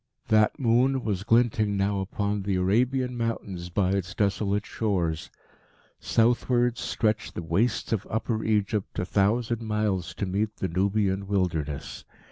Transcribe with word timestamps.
That 0.29 0.57
moon 0.57 1.03
was 1.03 1.23
glinting 1.23 1.77
now 1.77 1.99
upon 1.99 2.41
the 2.41 2.55
Arabian 2.55 3.15
Mountains 3.15 3.69
by 3.69 3.91
its 3.91 4.15
desolate 4.15 4.65
shores. 4.65 5.29
Southwards 5.99 6.81
stretched 6.81 7.35
the 7.35 7.43
wastes 7.43 7.91
of 7.93 8.07
Upper 8.09 8.43
Egypt 8.43 8.97
a 8.97 9.05
thousand 9.05 9.61
miles 9.61 10.15
to 10.15 10.25
meet 10.25 10.55
the 10.55 10.69
Nubian 10.69 11.27
wilderness. 11.27 12.03